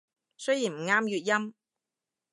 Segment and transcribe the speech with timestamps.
[0.35, 1.53] 雖然唔啱粵音